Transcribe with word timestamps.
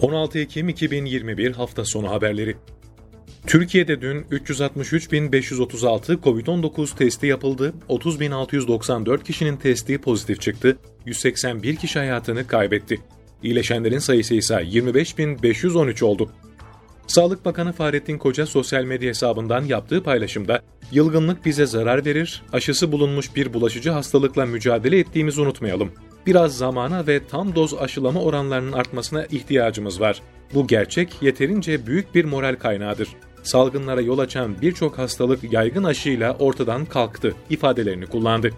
16 0.00 0.38
Ekim 0.38 0.68
2021 0.68 1.52
hafta 1.52 1.84
sonu 1.84 2.10
haberleri. 2.10 2.56
Türkiye'de 3.46 4.00
dün 4.00 4.22
363.536 4.22 6.20
COVID-19 6.22 6.96
testi 6.96 7.26
yapıldı, 7.26 7.74
30.694 7.88 9.24
kişinin 9.24 9.56
testi 9.56 9.98
pozitif 9.98 10.40
çıktı, 10.40 10.78
181 11.06 11.76
kişi 11.76 11.98
hayatını 11.98 12.46
kaybetti. 12.46 13.00
İyileşenlerin 13.42 13.98
sayısı 13.98 14.34
ise 14.34 14.54
25.513 14.54 16.04
oldu. 16.04 16.30
Sağlık 17.06 17.44
Bakanı 17.44 17.72
Fahrettin 17.72 18.18
Koca 18.18 18.46
sosyal 18.46 18.84
medya 18.84 19.08
hesabından 19.08 19.64
yaptığı 19.64 20.02
paylaşımda, 20.02 20.62
yılgınlık 20.92 21.44
bize 21.44 21.66
zarar 21.66 22.04
verir, 22.04 22.42
aşısı 22.52 22.92
bulunmuş 22.92 23.36
bir 23.36 23.54
bulaşıcı 23.54 23.90
hastalıkla 23.90 24.46
mücadele 24.46 24.98
ettiğimizi 24.98 25.40
unutmayalım. 25.40 25.92
Biraz 26.26 26.56
zamana 26.58 27.06
ve 27.06 27.26
tam 27.26 27.54
doz 27.54 27.74
aşılama 27.74 28.22
oranlarının 28.22 28.72
artmasına 28.72 29.24
ihtiyacımız 29.24 30.00
var. 30.00 30.22
Bu 30.54 30.66
gerçek 30.66 31.22
yeterince 31.22 31.86
büyük 31.86 32.14
bir 32.14 32.24
moral 32.24 32.56
kaynağıdır. 32.56 33.08
Salgınlara 33.42 34.00
yol 34.00 34.18
açan 34.18 34.60
birçok 34.62 34.98
hastalık 34.98 35.52
yaygın 35.52 35.84
aşıyla 35.84 36.36
ortadan 36.38 36.84
kalktı 36.84 37.34
ifadelerini 37.50 38.06
kullandı. 38.06 38.50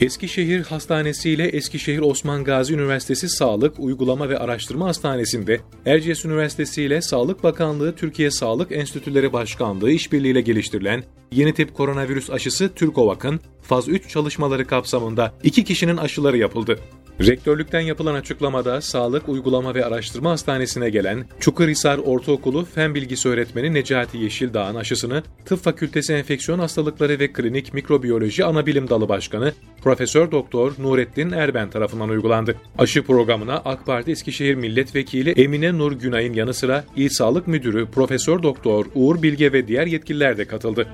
Eskişehir 0.00 0.62
Hastanesi 0.62 1.30
ile 1.30 1.48
Eskişehir 1.48 1.98
Osman 1.98 2.44
Gazi 2.44 2.74
Üniversitesi 2.74 3.28
Sağlık 3.28 3.80
Uygulama 3.80 4.28
ve 4.28 4.38
Araştırma 4.38 4.86
Hastanesi'nde 4.86 5.60
Erciyes 5.86 6.24
Üniversitesi 6.24 6.82
ile 6.82 7.02
Sağlık 7.02 7.42
Bakanlığı 7.44 7.94
Türkiye 7.96 8.30
Sağlık 8.30 8.72
Enstitüleri 8.72 9.32
Başkanlığı 9.32 9.90
işbirliğiyle 9.90 10.40
geliştirilen 10.40 11.04
yeni 11.32 11.54
tip 11.54 11.74
koronavirüs 11.74 12.30
aşısı 12.30 12.74
Türkovak'ın 12.74 13.40
faz 13.62 13.88
3 13.88 14.08
çalışmaları 14.08 14.66
kapsamında 14.66 15.34
iki 15.42 15.64
kişinin 15.64 15.96
aşıları 15.96 16.38
yapıldı. 16.38 16.78
Rektörlükten 17.26 17.80
yapılan 17.80 18.14
açıklamada 18.14 18.80
Sağlık 18.80 19.28
Uygulama 19.28 19.74
ve 19.74 19.84
Araştırma 19.84 20.30
Hastanesi'ne 20.30 20.90
gelen 20.90 21.24
Çukurhisar 21.40 21.98
Ortaokulu 21.98 22.64
Fen 22.64 22.94
Bilgisi 22.94 23.28
Öğretmeni 23.28 23.74
Necati 23.74 24.18
Yeşildağ'ın 24.18 24.74
aşısını 24.74 25.22
Tıp 25.44 25.62
Fakültesi 25.62 26.12
Enfeksiyon 26.12 26.58
Hastalıkları 26.58 27.18
ve 27.18 27.32
Klinik 27.32 27.74
Mikrobiyoloji 27.74 28.44
Anabilim 28.44 28.88
Dalı 28.88 29.08
Başkanı 29.08 29.52
Profesör 29.82 30.30
Doktor 30.30 30.72
Nurettin 30.78 31.30
Erben 31.30 31.70
tarafından 31.70 32.08
uygulandı. 32.08 32.56
Aşı 32.78 33.02
programına 33.02 33.62
AK 33.64 33.86
Parti 33.86 34.10
Eskişehir 34.10 34.54
Milletvekili 34.54 35.30
Emine 35.30 35.78
Nur 35.78 35.92
Günay'ın 35.92 36.32
yanı 36.32 36.54
sıra 36.54 36.84
İl 36.96 37.08
Sağlık 37.08 37.46
Müdürü 37.46 37.86
Profesör 37.86 38.42
Doktor 38.42 38.86
Uğur 38.94 39.22
Bilge 39.22 39.52
ve 39.52 39.68
diğer 39.68 39.86
yetkililer 39.86 40.38
de 40.38 40.44
katıldı. 40.44 40.88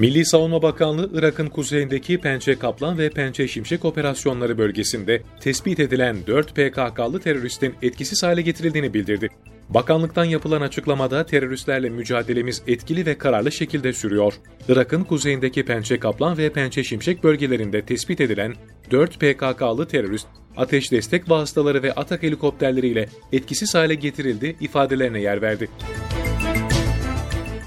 Milli 0.00 0.26
Savunma 0.26 0.62
Bakanlığı 0.62 1.10
Irak'ın 1.14 1.46
kuzeyindeki 1.46 2.18
Pençe 2.18 2.58
Kaplan 2.58 2.98
ve 2.98 3.10
Pençe 3.10 3.48
Şimşek 3.48 3.84
operasyonları 3.84 4.58
bölgesinde 4.58 5.22
tespit 5.40 5.80
edilen 5.80 6.16
4 6.26 6.50
PKK'lı 6.50 7.20
teröristin 7.20 7.74
etkisiz 7.82 8.22
hale 8.22 8.42
getirildiğini 8.42 8.94
bildirdi. 8.94 9.28
Bakanlıktan 9.68 10.24
yapılan 10.24 10.60
açıklamada 10.60 11.26
teröristlerle 11.26 11.88
mücadelemiz 11.88 12.62
etkili 12.66 13.06
ve 13.06 13.18
kararlı 13.18 13.52
şekilde 13.52 13.92
sürüyor. 13.92 14.34
Irak'ın 14.68 15.04
kuzeyindeki 15.04 15.64
Pençe 15.64 15.98
Kaplan 15.98 16.38
ve 16.38 16.52
Pençe 16.52 16.84
Şimşek 16.84 17.24
bölgelerinde 17.24 17.82
tespit 17.82 18.20
edilen 18.20 18.54
4 18.90 19.14
PKK'lı 19.20 19.88
terörist 19.88 20.26
ateş 20.56 20.92
destek 20.92 21.30
vasıtaları 21.30 21.82
ve 21.82 21.92
atak 21.92 22.22
helikopterleriyle 22.22 23.08
etkisiz 23.32 23.74
hale 23.74 23.94
getirildi 23.94 24.56
ifadelerine 24.60 25.20
yer 25.20 25.42
verdi. 25.42 25.68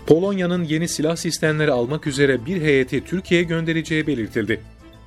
Polonya'nın 0.08 0.64
yeni 0.64 0.88
silah 0.88 1.16
sistemleri 1.16 1.72
almak 1.72 2.08
üzere 2.08 2.46
bir 2.46 2.62
heyeti 2.62 3.06
Türkiye'ye 3.06 3.48
göndereceği 3.48 4.08
belirtildi. 4.08 4.62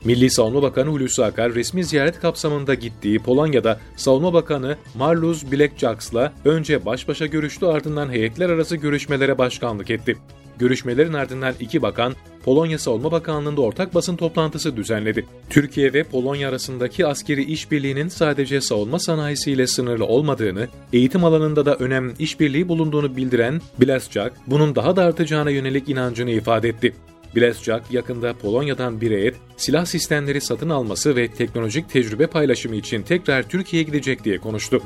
Milli 0.05 0.31
Savunma 0.31 0.63
Bakanı 0.63 0.91
Hulusi 0.91 1.25
Akar 1.25 1.55
resmi 1.55 1.85
ziyaret 1.85 2.21
kapsamında 2.21 2.75
gittiği 2.75 3.19
Polonya'da 3.19 3.81
Savunma 3.97 4.33
Bakanı 4.33 4.77
Marluz 4.95 5.53
Bilekjaks'la 5.53 6.33
önce 6.45 6.85
baş 6.85 7.09
başa 7.09 7.27
görüştü 7.27 7.67
ardından 7.67 8.13
heyetler 8.13 8.51
arası 8.51 8.77
görüşmelere 8.77 9.39
başkanlık 9.39 9.91
etti. 9.91 10.17
Görüşmelerin 10.59 11.13
ardından 11.13 11.55
iki 11.61 11.83
bakan 11.83 12.15
Polonya 12.45 12.79
Savunma 12.79 13.13
Bakanlığı'nda 13.13 13.61
ortak 13.61 13.95
basın 13.95 14.17
toplantısı 14.17 14.77
düzenledi. 14.77 15.27
Türkiye 15.51 15.93
ve 15.93 16.03
Polonya 16.03 16.49
arasındaki 16.49 17.07
askeri 17.07 17.45
işbirliğinin 17.45 18.09
sadece 18.09 18.61
savunma 18.61 18.99
sanayisiyle 18.99 19.67
sınırlı 19.67 20.05
olmadığını, 20.05 20.69
eğitim 20.93 21.25
alanında 21.25 21.67
da 21.67 21.77
önemli 21.77 22.15
işbirliği 22.19 22.69
bulunduğunu 22.69 23.17
bildiren 23.17 23.61
Blasczak, 23.81 24.33
bunun 24.47 24.75
daha 24.75 24.97
da 24.97 25.05
artacağına 25.05 25.51
yönelik 25.51 25.89
inancını 25.89 26.31
ifade 26.31 26.69
etti. 26.69 26.95
Blasczak 27.37 27.93
yakında 27.93 28.35
Polonya'dan 28.35 29.01
bir 29.01 29.11
heyet 29.11 29.37
silah 29.57 29.85
sistemleri 29.85 30.41
satın 30.41 30.71
alması 30.71 31.17
ve 31.17 31.29
teknolojik 31.29 31.91
tecrübe 31.91 32.27
paylaşımı 32.27 32.77
için 32.77 33.03
tekrar 33.03 33.49
Türkiye'ye 33.49 33.87
gidecek 33.87 34.25
diye 34.25 34.39
konuştu. 34.39 34.83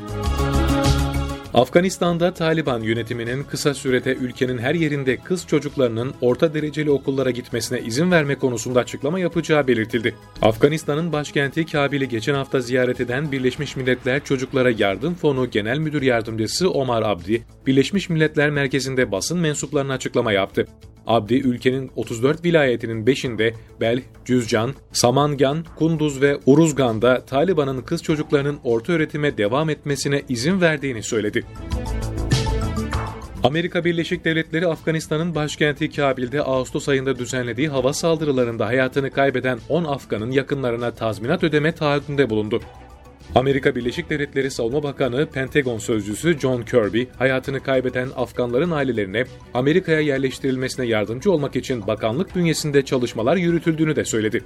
Afganistan'da 1.55 2.35
Taliban 2.35 2.83
yönetiminin 2.83 3.43
kısa 3.45 3.75
sürede 3.75 4.15
ülkenin 4.15 4.59
her 4.59 4.75
yerinde 4.75 5.17
kız 5.17 5.47
çocuklarının 5.47 6.15
orta 6.21 6.55
dereceli 6.55 6.91
okullara 6.91 7.31
gitmesine 7.31 7.81
izin 7.81 8.11
verme 8.11 8.35
konusunda 8.35 8.81
açıklama 8.81 9.21
yapacağı 9.21 9.67
belirtildi. 9.67 10.15
Afganistan'ın 10.43 11.13
başkenti 11.13 11.67
Kabil'i 11.67 12.09
geçen 12.09 12.35
hafta 12.35 12.61
ziyaret 12.61 13.01
eden 13.01 13.33
Birleşmiş 13.33 13.77
Milletler 13.77 14.25
Çocuklara 14.25 14.71
Yardım 14.71 15.15
Fonu 15.15 15.51
Genel 15.51 15.79
Müdür 15.79 16.03
Yardımcısı 16.03 16.71
Omar 16.71 17.03
Abdi, 17.03 17.43
Birleşmiş 17.67 18.09
Milletler 18.09 18.51
Merkezi'nde 18.51 19.13
basın 19.13 19.39
mensuplarına 19.39 19.93
açıklama 19.93 20.33
yaptı. 20.33 20.67
Abdi 21.11 21.35
ülkenin 21.35 21.91
34 21.97 22.45
vilayetinin 22.45 23.07
5'inde 23.07 23.55
Bel, 23.81 24.03
Cüzcan, 24.25 24.75
Samangan, 24.93 25.65
Kunduz 25.77 26.21
ve 26.21 26.39
Uruzgan'da 26.47 27.25
Taliban'ın 27.25 27.83
kız 27.83 28.03
çocuklarının 28.03 28.59
orta 28.65 28.93
öğretime 28.93 29.39
devam 29.39 29.71
etmesine 29.71 30.23
izin 30.29 30.61
verdiğini 30.61 31.03
söyledi. 31.03 31.45
Amerika 33.45 33.85
Birleşik 33.85 34.25
Devletleri 34.25 34.67
Afganistan'ın 34.67 35.35
başkenti 35.35 35.91
Kabil'de 35.91 36.43
Ağustos 36.43 36.89
ayında 36.89 37.19
düzenlediği 37.19 37.69
hava 37.69 37.93
saldırılarında 37.93 38.67
hayatını 38.67 39.11
kaybeden 39.11 39.59
10 39.69 39.85
Afgan'ın 39.85 40.31
yakınlarına 40.31 40.91
tazminat 40.91 41.45
ödeme 41.45 41.73
taahhüdünde 41.73 42.31
bulundu. 42.31 42.61
Amerika 43.35 43.75
Birleşik 43.77 44.11
Devletleri 44.11 44.51
Savunma 44.51 44.83
Bakanı 44.83 45.27
Pentagon 45.27 45.79
Sözcüsü 45.79 46.39
John 46.39 46.63
Kirby, 46.63 47.03
hayatını 47.19 47.63
kaybeden 47.63 48.09
Afganların 48.17 48.71
ailelerine 48.71 49.25
Amerika'ya 49.55 50.01
yerleştirilmesine 50.01 50.87
yardımcı 50.87 51.33
olmak 51.33 51.57
için 51.57 51.87
bakanlık 51.87 52.37
bünyesinde 52.37 52.85
çalışmalar 52.85 53.37
yürütüldüğünü 53.37 53.97
de 53.97 54.05
söyledi. 54.05 54.43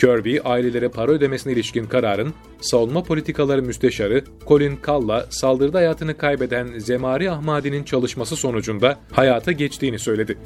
Kirby, 0.00 0.36
ailelere 0.44 0.88
para 0.88 1.12
ödemesine 1.12 1.52
ilişkin 1.52 1.84
kararın, 1.84 2.34
savunma 2.60 3.02
politikaları 3.02 3.62
müsteşarı 3.62 4.24
Colin 4.48 4.76
Kall'a 4.76 5.26
saldırıda 5.30 5.78
hayatını 5.78 6.16
kaybeden 6.16 6.78
Zemari 6.78 7.30
Ahmadi'nin 7.30 7.84
çalışması 7.84 8.36
sonucunda 8.36 8.98
hayata 9.12 9.52
geçtiğini 9.52 9.98
söyledi. 9.98 10.38